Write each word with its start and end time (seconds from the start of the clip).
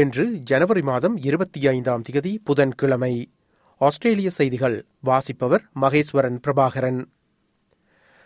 இன்று 0.00 0.24
ஜனவரி 0.24 0.82
மாதம் 0.82 1.16
இருபத்தி 1.16 1.66
ஐந்தாம் 1.66 2.02
திகதி 2.08 2.36
புதன்கிழமை. 2.44 3.30
ஆஸ்திரேலிய 3.76 4.30
செய்திகள் 4.30 4.84
வாசிப்பவர் 5.00 5.64
மகேஸ்வரன் 5.80 6.38
பிரபாகரன். 6.46 7.04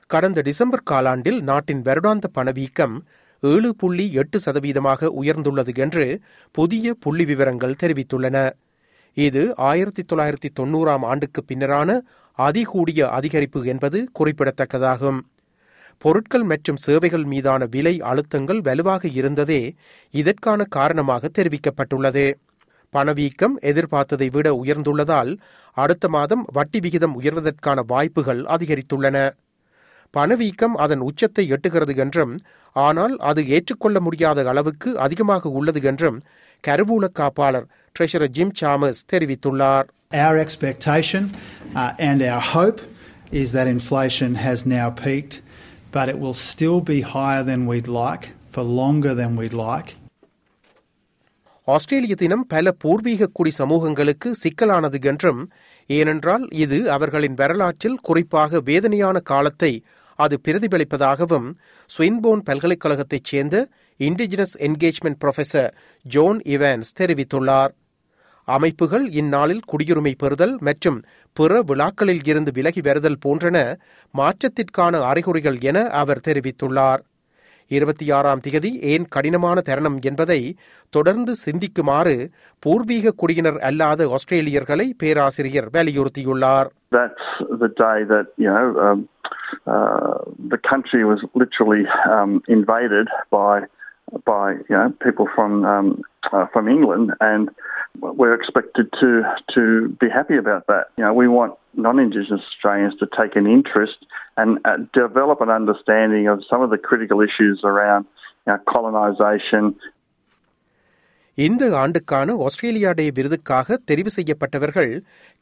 கடந்த 0.06 0.40
டிசம்பர் 0.40 0.82
காலாண்டில் 0.90 1.40
நாட்டின் 1.40 1.82
வருடாந்த 1.82 2.26
பணவீக்கம் 2.32 3.06
ஏழு 3.40 3.74
புள்ளி 3.76 4.12
எட்டு 4.12 4.40
சதவீதமாக 4.46 5.10
உயர்ந்துள்ளது 5.22 5.74
என்று 5.76 6.20
புதிய 6.52 6.94
புள்ளி 6.94 7.24
விவரங்கள் 7.24 7.78
தெரிவித்துள்ளன. 7.82 8.50
இது 9.14 9.56
ஆயிரத்தி 9.56 10.04
தொள்ளாயிரத்தி 10.12 10.50
தொன்னூறாம் 10.60 11.04
ஆண்டுக்கு 11.04 11.44
பின்னரான 11.48 12.00
அதிகூடிய 12.38 13.10
அதிகரிப்பு 13.18 13.64
என்பது 13.64 14.10
குறிப்பிடத்தக்கதாகும். 14.18 15.20
பொருட்கள் 16.04 16.44
மற்றும் 16.50 16.78
சேவைகள் 16.86 17.24
மீதான 17.32 17.62
விலை 17.74 17.94
அழுத்தங்கள் 18.10 18.60
வலுவாக 18.68 19.08
இருந்ததே 19.20 19.62
இதற்கான 20.14 20.64
காரணமாக 20.76 21.30
தெரிவிக்கப்பட்டுள்ளது. 21.38 22.26
பணவீக்கம் 22.94 23.56
எதிர்பார்த்ததை 23.70 24.28
விட 24.36 24.48
உயர்ந்துள்ளதால் 24.62 25.32
அடுத்த 25.76 26.08
மாதம் 26.08 26.44
வட்டி 26.56 26.78
விகிதம் 26.84 27.16
உயர்வதற்கான 27.20 27.78
வாய்ப்புகள் 27.92 28.40
அதிகரித்துள்ளன. 28.54 29.16
பணவீக்கம் 30.14 30.74
அதன் 30.84 31.02
உச்சத்தை 31.08 31.44
எட்டுகிறது 31.54 31.94
என்றும் 32.04 32.32
ஆனால் 32.76 33.14
அது 33.30 33.40
ஏற்றுக்கொள்ள 33.56 33.98
முடியாத 34.00 34.44
அளவுக்கு 34.52 34.90
அதிகமாக 35.06 35.50
உள்ளது 35.58 35.80
என்றும் 35.90 36.18
கருவூல 36.64 37.06
காப்பாளர் 37.18 37.66
ட்ரெஷரர் 37.96 38.32
ஜிம் 38.38 38.54
சாமஸ் 38.60 39.02
தெரிவித்துள்ளார். 39.12 39.86
Our 40.26 40.36
expectation 40.44 41.22
uh, 41.74 41.92
and 42.08 42.20
our 42.32 42.44
hope 42.54 42.80
is 43.40 43.48
that 43.56 43.66
inflation 43.76 44.30
has 44.46 44.58
now 44.76 44.86
peaked, 45.04 45.34
but 45.92 46.08
it 46.08 46.18
will 46.18 46.38
still 46.44 46.80
be 46.82 47.00
higher 47.08 47.42
than 47.42 47.66
we'd 47.66 47.88
like 47.96 48.24
for 48.46 48.62
longer 48.80 49.14
than 49.14 49.32
we'd 49.36 49.58
like. 49.62 49.90
ஆஸ்திரேலிய 51.68 52.14
தினம் 52.14 52.44
பல 52.46 52.72
பூர்வீக 52.82 53.28
குடி 53.32 53.50
சமூகங்களுக்கு 53.52 54.28
சிக்கலானது 54.42 54.98
என்றும் 55.04 55.40
ஏனென்றால் 55.90 56.44
இது 56.56 56.78
அவர்களின் 56.90 57.34
வரலாற்றில் 57.34 57.98
குறிப்பாக 58.00 58.60
வேதனையான 58.60 59.18
காலத்தை 59.30 59.72
அது 60.18 60.36
பிரதிபலிப்பதாகவும் 60.44 61.48
ஸ்வின்போன் 61.90 62.42
பல்கலைக்கழகத்தைச் 62.48 63.28
சேர்ந்த 63.30 63.56
Indigenous 64.00 64.56
engagement 64.66 65.20
professor 65.24 65.70
John 66.04 66.40
Evans 66.54 66.90
தெரிவித்துள்ளார் 67.00 67.72
அமைப்புகள் 68.56 69.04
இந்நாளில் 69.20 69.66
குடியுரிமை 69.72 70.12
பெறுதல் 70.18 70.54
மற்றும் 70.60 70.98
பிற 71.32 71.60
விழாக்களில் 71.66 72.24
இருந்து 72.24 72.52
விலகி 72.54 72.80
வருதல் 72.80 73.18
போன்றன 73.26 73.56
மாற்றத்திற்கான 74.14 75.00
அறிகுறிகள் 75.10 75.58
என 75.60 75.78
அவர் 76.00 76.24
தெரிவித்துள்ளார். 76.28 77.02
இருபத்தி 77.68 78.10
ஆறாம் 78.10 78.40
திகதி 78.48 78.70
ஏன் 78.92 79.06
கடினமான 79.08 79.60
தருணம் 79.60 79.98
என்பதை 80.00 80.40
தொடர்ந்து 80.90 81.32
சிந்திக்குமாறு 81.46 82.16
பூர்வீக 82.58 83.12
குடியினர் 83.16 83.58
அல்லாத 83.60 84.06
ஆஸ்திரேலியர்களை 84.06 84.86
பேராசிரியர் 84.98 85.68
வலியுறுத்தியுள்ளார். 85.72 86.68
Um, 88.86 89.00
uh, 89.66 90.18
the 90.52 90.58
country 90.70 91.00
was 91.10 91.20
literally 91.34 91.82
um, 92.14 92.32
invaded 92.46 93.08
by 93.30 93.56
by 94.24 94.44
you 94.68 94.76
know 94.76 94.88
people 95.04 95.28
from 95.36 95.52
um, 95.64 95.88
uh, 96.32 96.46
from 96.52 96.66
England, 96.68 97.08
and 97.18 97.46
we're 98.00 98.34
expected 98.34 98.86
to 98.94 99.08
to 99.54 99.62
be 100.00 100.08
happy 100.08 100.36
about 100.36 100.66
that. 100.66 100.86
You 100.96 101.04
know, 101.04 101.12
we 101.12 101.28
want 101.28 101.52
non-Indigenous 101.76 102.42
Australians 102.42 102.96
to 102.96 103.06
take 103.18 103.36
an 103.36 103.46
interest 103.48 103.98
and 104.36 104.58
uh, 104.64 104.76
develop 104.94 105.40
an 105.40 105.50
understanding 105.50 106.26
of 106.28 106.42
some 106.50 106.62
of 106.62 106.70
the 106.70 106.78
critical 106.78 107.20
issues 107.20 107.60
around 107.64 108.06
you 108.46 108.52
know, 108.52 108.58
colonisation, 108.72 109.64
இந்த 111.38 111.64
ஆண்டுக்கான 111.80 112.34
Australia 112.46 112.92
டே 112.92 113.04
விருதுக்காக 113.16 113.76
தெரிவு 113.90 114.10
செய்யப்பட்டவர்கள் 114.14 114.92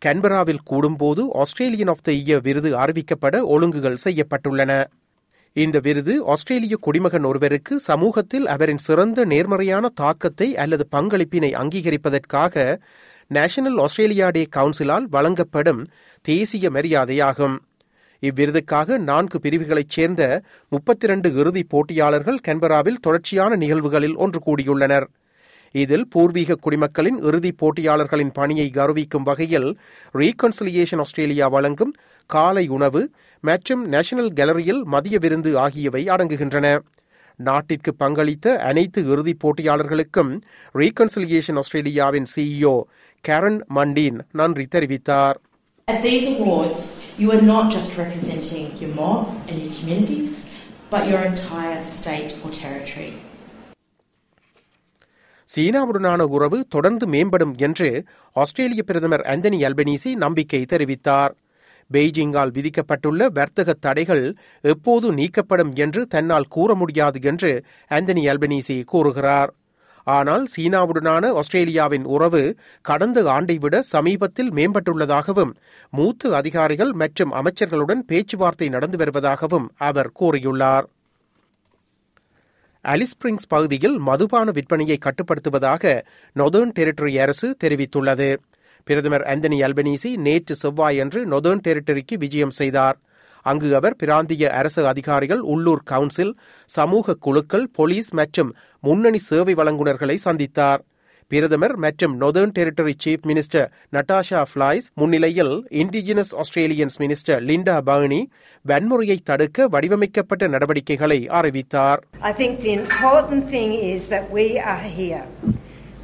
கன்பராவில் 0.02 0.64
கூடும்போது 0.70 1.22
Australian 1.42 1.92
of 1.92 2.02
the 2.02 2.10
year 2.22 2.42
விருது 2.46 2.70
அறிவிக்கப்பட 2.82 3.36
ஒழுங்குகள் 3.54 4.02
செய்யப்பட்டுள்ளன 4.04 4.72
இந்த 5.56 5.78
விருது 5.78 6.24
ஆஸ்திரேலிய 6.24 6.76
குடிமகன் 6.80 7.24
ஒருவருக்கு 7.24 7.80
சமூகத்தில் 7.80 8.46
அவரின் 8.46 8.78
சிறந்த 8.78 9.24
நேர்மறையான 9.24 9.88
தாக்கத்தை 9.94 10.56
அல்லது 10.56 10.88
பங்களிப்பினை 10.92 11.50
அங்கீகரிப்பதற்காக 11.52 12.76
நேஷனல் 13.26 13.78
ஆஸ்திரேலியா 13.78 14.28
டே 14.28 14.46
கவுன்சிலால் 14.56 15.06
வழங்கப்படும் 15.10 15.80
தேசிய 16.24 16.70
மரியாதையாகும். 16.70 17.56
இவ்விருதுக்காக 18.22 18.98
நான்கு 18.98 19.38
பிரிவுகளைச் 19.38 19.88
சேர்ந்த 19.88 20.22
முப்பத்தி 20.68 21.06
இரண்டு 21.06 21.28
இறுதிப் 21.32 21.68
போட்டியாளர்கள் 21.68 22.38
கன்பராவில் 22.48 23.00
தொடர்ச்சியான 23.00 23.56
நிகழ்வுகளில் 23.56 24.16
ஒன்று 24.16 24.40
கூடியுள்ளனர். 24.46 25.06
இதில் 25.74 26.06
பூர்வீக 26.08 26.54
குடிமக்களின் 26.54 27.18
இறுதிப் 27.18 27.58
போட்டியாளர்களின் 27.64 28.32
பணியை 28.32 28.70
கௌரவிக்கும் 28.74 29.22
வகையில் 29.22 29.78
ரீகன்சிலியேஷன் 30.14 30.98
ஆஸ்திரேலியா 30.98 31.48
வழங்கும் 31.48 31.92
காலை 32.26 32.68
உணவு 32.68 33.10
மற்றும் 33.40 33.88
நேஷனல் 33.88 34.32
கேலரியில் 34.32 34.82
மதிய 34.82 35.18
விருந்து 35.18 35.58
ஆகியவை 35.58 36.04
அடங்குகின்றன. 36.04 36.78
நாட்டிற்கு 37.36 37.94
பங்களித்த 37.98 38.56
அனைத்து 38.56 39.00
இறுதிப் 39.06 39.40
போட்டியாளர்களுக்கும் 39.42 40.40
ரீகன்சிலியேஷன் 40.74 41.56
ஆஸ்திரேலியாவின் 41.56 42.26
சிஇஓ 42.36 42.82
கேரன் 43.28 43.60
மண்டீன் 43.74 44.18
நன்றி 44.32 44.66
தெரிவித்தார். 44.74 45.36
At 45.90 45.98
these 46.06 46.26
awards, 46.34 46.82
you 47.18 47.28
are 47.34 47.44
not 47.52 47.66
just 47.74 47.90
representing 47.96 48.66
your 48.80 48.92
mob 48.98 49.26
and 49.48 49.58
your 49.58 49.72
communities, 49.76 50.32
but 50.90 51.08
your 51.08 51.22
entire 51.30 51.80
state 51.80 52.34
or 52.44 52.52
territory. 52.62 53.12
சீனாவுடனான 55.56 56.22
உறவு 56.22 56.66
தொடர்ந்து 56.68 57.06
மேம்படும் 57.06 57.56
என்று 57.56 58.04
ஆஸ்திரேலிய 58.32 58.82
பிரதமர் 58.82 59.20
ஆந்தனி 59.20 59.58
அல்பனீசி 59.68 60.14
நம்பிக்கை 60.14 60.66
தெரிவித்தார். 60.68 61.30
பெய்ஜிங்கால் 61.92 62.54
விதிக்கப்பட்டுள்ள 62.56 63.28
வர்த்தக 63.38 63.74
தடைகள் 63.80 64.24
எப்போது 64.60 65.12
நீக்கப்படும் 65.12 65.74
என்று 65.74 66.06
தன்னால் 66.06 66.48
கூற 66.48 66.74
முடியாது 66.74 67.20
என்று 67.22 67.52
ஆந்தனி 67.90 68.24
அல்பனீசி 68.32 68.84
கூறுகிறார். 68.84 69.52
ஆனால் 70.06 70.44
சீனாவுடனான 70.56 71.30
ஆஸ்திரேலியாவின் 71.32 72.04
உறவு 72.04 72.42
கடந்த 72.82 73.24
ஆண்டை 73.30 73.56
விட 73.58 73.76
சமீபத்தில் 73.82 74.50
மேம்பட்டுள்ளதாகவும் 74.52 75.52
மூத்த 75.90 76.34
அதிகாரிகள் 76.36 76.92
மற்றும் 76.92 77.32
அமைச்சர்களுடன் 77.32 78.02
பேச்சுவார்த்தை 78.06 78.68
நடந்து 78.68 78.98
வருவதாகவும் 79.04 79.66
அவர் 79.88 80.10
கூறியுள்ளார். 80.20 80.86
அலிஸ்பிரிங்ஸ் 82.84 83.48
பகுதியில் 83.48 83.96
மதுபான 83.98 84.50
விற்பனையை 84.50 84.96
கட்டுப்படுத்துவதாக 84.98 86.02
நொதர்ன் 86.36 86.74
டெரிட்டரி 86.78 87.14
அரசு 87.18 87.56
தெரிவித்துள்ளது. 87.64 88.30
பிரதமர் 88.88 89.24
அந்தனி 89.32 89.56
அல்பனீசி 89.66 90.10
நேற்று 90.26 90.54
செவ்வாயன்று 90.54 91.20
நொதர்ன் 91.32 91.62
டெரிட்டரிக்கு 91.66 92.16
விஜயம் 92.24 92.52
செய்தார். 92.58 92.98
அங்கு 93.50 93.68
அவர் 93.78 93.96
பிராந்திய 94.02 94.44
அரசு 94.58 94.82
அதிகாரிகள் 94.90 95.42
உள்ளூர் 95.52 95.82
கவுன்சில் 95.90 96.30
சமூக 96.76 97.16
குழுக்கள் 97.24 97.66
போலீஸ் 97.78 98.10
மற்றும் 98.20 98.50
முன்னணி 98.86 99.20
சேவை 99.30 99.54
வழங்குநர்களை 99.60 100.16
சந்தித்தார். 100.26 100.82
பிரதமர் 101.30 101.76
மற்றும் 101.84 102.14
Northern 102.22 102.54
Territory 102.58 102.94
chief 103.04 103.24
minister 103.30 103.68
Natasha 103.94 104.40
Fyles 104.50 104.88
முன்னிலையில் 105.00 105.54
Indigenous 105.82 106.32
Australians 106.42 106.96
minister 107.02 107.40
Linda 107.50 107.76
Burney 107.88 108.22
வன்முறையை 108.64 109.18
தடுக்க 109.30 109.68
வடிவமைக்கப்பட்ட 109.74 110.46
நடவடிக்கைகளை 110.54 111.20
அறிவித்தார். 111.38 112.02
I 112.30 112.34
think 112.40 112.54
the 112.66 112.74
important 112.82 113.42
thing 113.54 113.72
is 113.94 114.02
that 114.14 114.26
we 114.38 114.48
are 114.72 114.82
here. 115.00 115.24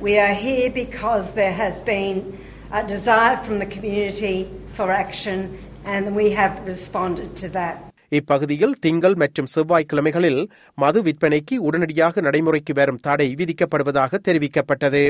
We 0.06 0.14
are 0.26 0.36
here 0.46 0.70
because 0.84 1.26
there 1.40 1.54
has 1.64 1.76
been 1.92 2.16
a 2.72 2.82
desire 2.86 3.36
from 3.38 3.58
the 3.58 3.66
community 3.66 4.36
for 4.70 4.90
action 4.94 5.38
and 5.86 6.14
we 6.14 6.26
have 6.32 6.54
responded 6.66 7.30
to 7.36 7.48
that. 7.50 7.76
இப்பகுதியில் 8.12 8.74
திங்கள் 8.78 9.14
மற்றும் 9.14 9.48
செவ்வாய்க்கிழமைகளில் 9.52 10.40
மது 10.78 11.00
விற்பனைக்கு 11.02 11.54
உடனடியாக 11.66 12.20
நடைமுறைக்கு 12.20 12.72
வரும் 12.72 13.00
தடை 13.02 13.28
விதிக்கப்படுவதாக 13.38 14.20
தெரிவிக்கப்பட்டது 14.26 15.02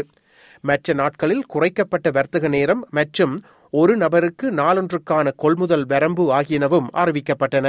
மற்ற 0.64 0.94
நாட்களில் 0.94 1.44
குறைக்கப்பட்ட 1.52 2.08
வர்த்தக 2.10 2.48
நேரம் 2.48 2.82
மற்றும் 2.90 3.34
ஒரு 3.72 3.94
நபருக்கு 3.96 4.46
நாளொன்றுக்கான 4.60 5.32
கொள்முதல் 5.36 5.86
வரம்பு 5.92 6.26
ஆகியனவும் 6.38 6.88
அறிவிக்கப்பட்டன 7.02 7.68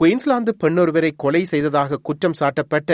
குயின்ஸ்லாந்து 0.00 0.56
பெண்ணொருவரை 0.62 1.10
கொலை 1.16 1.44
செய்ததாக 1.44 1.96
குற்றம் 1.96 2.36
சாட்டப்பட்ட 2.40 2.90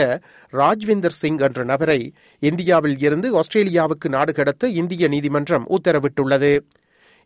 ராஜ்விந்தர் 0.53 1.15
சிங் 1.19 1.37
என்ற 1.37 1.63
நபரை 1.63 2.13
இந்தியாவில் 2.39 2.97
இருந்து 2.99 3.39
ஆஸ்திரேலியாவுக்கு 3.39 4.07
நாடு 4.07 4.33
கடத்த 4.33 4.67
இந்திய 4.67 5.07
நீதிமன்றம் 5.07 5.65
உத்தரவிட்டுள்ளது. 5.69 6.59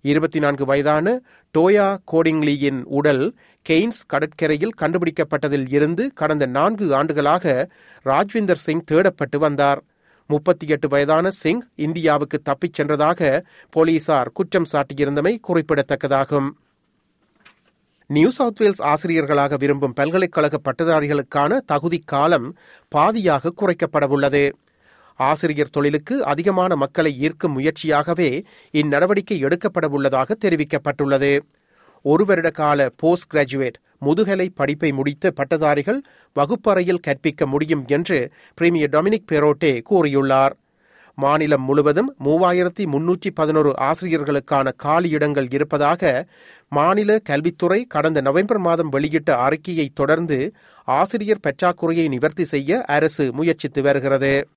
இருபத்தி 0.02 0.40
நான்கு 0.40 0.66
வயதான 0.66 1.22
டோயா 1.58 1.98
கோடிங்லியின் 2.12 2.84
உடல் 2.84 3.36
கெய்ன்ஸ் 3.70 4.02
கடற்கரையில் 4.08 4.78
கண்டுபிடிக்கப்பட்டதில் 4.82 5.68
இருந்து 5.74 6.12
கடந்த 6.14 6.46
நான்கு 6.46 6.96
ஆண்டுகளாக 6.96 7.70
ராஜ்விந்தர் 8.06 8.64
சிங் 8.68 8.88
தேடப்பட்டு 8.92 9.38
வந்தார். 9.38 9.82
முப்பத்தி 10.28 10.68
எட்டு 10.68 10.88
வயதான 10.88 11.32
சிங் 11.32 11.62
இந்தியாவுக்கு 11.76 12.40
தப்பிச் 12.42 12.82
சென்றதாக 12.82 13.44
போலீசார் 13.70 14.32
குற்றம் 14.32 14.70
சாட்டியிருந்தமை 14.72 15.38
குறிப்பிடத்தக்கதாகும். 15.48 16.52
நியூ 18.16 18.30
சவுத் 18.30 18.60
வேல்ஸ் 18.60 18.82
ஆசிரியர்களாக 18.82 19.58
விரும்பும் 19.58 19.94
பல்கலைக்கழக 19.94 20.56
பட்டதாரிகளுக்கான 20.64 21.60
தகுதி 21.66 22.00
காலம் 22.06 22.48
பாதியாக 22.96 23.52
குறைக்கப்படவுள்ளது 23.62 24.42
ஆசிரியர் 25.20 25.72
தொழிலுக்கு 25.72 26.16
அதிகமான 26.26 26.76
மக்களை 26.76 27.12
ஈர்க்கும் 27.20 27.56
முயற்சியாகவே 27.60 28.30
இந்நடவடிக்கை 28.74 29.38
எடுக்கப்படவுள்ளதாக 29.46 30.38
தெரிவிக்கப்பட்டுள்ளது. 30.46 31.32
ஒரு 32.06 32.26
வருட 32.26 32.50
கால 32.50 32.90
போஸ்ட் 32.98 33.32
கிராஜுவேட் 33.34 33.80
முதுகலை 34.00 34.50
படிப்பை 34.50 34.92
முடித்த 34.92 35.32
பட்டதாரிகள் 35.32 36.02
வகுப்பறையில் 36.34 37.04
கற்பிக்க 37.08 37.46
முடியும் 37.46 37.86
என்று 37.88 38.32
பிரீமியர் 38.56 38.90
டொமினிக் 38.90 39.30
பெரோட்டே 39.32 39.74
கூறியுள்ளார். 39.90 40.56
மாநிலம் 41.16 41.64
முழுவதும் 41.64 42.16
மூவாயிரத்தி 42.26 42.86
முன்னூற்றி 42.86 43.30
பதினோரு 43.34 43.76
ஆசிரியர்களுக்கான 43.80 44.72
காலியிடங்கள் 44.84 45.54
இருப்பதாக 45.54 46.28
மாநில 46.70 47.20
கல்வித்துறை 47.20 47.86
கடந்த 47.88 48.22
நவம்பர் 48.22 48.58
மாதம் 48.58 48.90
வெளியிட்ட 48.90 49.36
அறிக்கையை 49.36 49.90
தொடர்ந்து 49.94 50.54
ஆசிரியர் 50.86 51.44
பற்றாக்குறையை 51.48 52.08
நிவர்த்தி 52.08 52.46
செய்ய 52.46 52.84
அரசு 52.84 53.34
முயற்சித்து 53.34 53.82
வருகிறது. 53.82 54.48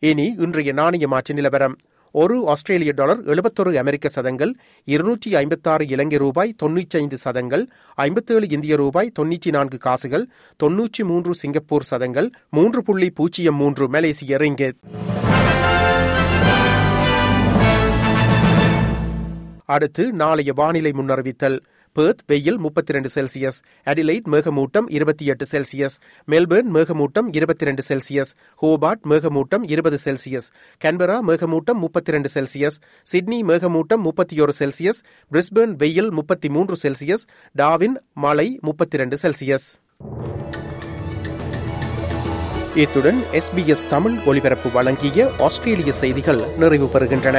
இனி 0.00 0.34
இன்றைய 0.38 0.72
நாணய 0.72 1.06
மாற்று 1.06 1.34
நிலவரம். 1.34 1.76
ஒரு 2.14 2.44
ஆஸ்திரேலிய 2.46 2.92
டாலர் 2.92 3.20
எழுபத்தொரு 3.22 3.70
அமெரிக்க 3.78 4.08
சதங்கள் 4.08 4.52
இருநூற்றி 4.84 5.34
ஐம்பத்தாறு 5.34 5.84
இலங்கை 5.86 6.16
ரூபாய் 6.16 6.54
தொன்னூற்றி 6.62 6.96
ஐந்து 6.98 7.18
சதங்கள் 7.18 7.64
ஐம்பத்தேழு 7.98 8.48
இந்திய 8.48 8.76
ரூபாய் 8.76 9.12
தொன்னூற்றி 9.18 9.50
நான்கு 9.50 9.78
காசுகள் 9.78 10.26
தொன்னூற்றி 10.60 11.04
மூன்று 11.04 11.34
சிங்கப்பூர் 11.34 11.82
சதங்கள் 11.82 12.28
மூன்று 12.48 12.82
புள்ளி 12.82 13.10
பூஜ்ஜியம் 13.10 13.54
மூன்று 13.54 13.88
மலேசிய 13.88 14.36
ரிங்கெட் 14.36 14.78
அடுத்து 19.66 20.12
நாளைய 20.12 20.52
வானிலை 20.56 20.90
முன்னறிவித்தல். 20.92 21.58
பேர்த் 21.96 22.22
வெயில் 22.26 22.58
முப்பத்தி 22.58 22.92
ரெண்டு 22.92 23.10
செல்சியஸ் 23.10 23.58
அடிலைட் 23.86 24.28
மேகமூட்டம் 24.28 24.86
இருபத்தி 24.90 25.24
எட்டு 25.24 25.46
செல்சியஸ் 25.46 25.96
மெல்பர்ன் 26.28 26.70
மேகமூட்டம் 26.70 27.28
இருபத்தி 27.34 27.64
ரெண்டு 27.64 27.82
செல்சியஸ் 27.82 28.32
ஹோபார்ட் 28.62 29.04
மேகமூட்டம் 29.04 29.64
இருபது 29.68 29.98
செல்சியஸ் 30.04 30.48
கன்பரா 30.80 31.18
மேகமூட்டம் 31.22 31.80
முப்பத்தி 31.80 32.12
ரெண்டு 32.12 32.30
செல்சியஸ் 32.34 32.78
சிட்னி 33.06 33.38
மேகமூட்டம் 33.44 34.02
முப்பத்தி 34.02 34.38
ஒரு 34.40 34.54
செல்சியஸ் 34.54 35.00
பிரிஸ்பர்ன் 35.32 35.74
வெயில் 35.76 36.10
முப்பத்தி 36.10 36.50
மூன்று 36.50 36.76
செல்சியஸ் 36.76 37.26
டாவின் 37.54 37.96
மழை 38.18 38.48
முப்பத்தி 38.62 38.96
ரெண்டு 38.96 39.18
செல்சியஸ் 39.18 39.68
இத்துடன் 42.76 43.18
எஸ்பிஎஸ் 43.34 43.84
தமிழ் 43.88 44.16
ஒலிபரப்பு 44.26 44.68
வழங்கிய 44.70 45.26
ஆஸ்திரேலிய 45.40 45.92
செய்திகள் 45.94 46.40
நிறைவு 46.58 46.86
பெறுகின்றன 46.86 47.38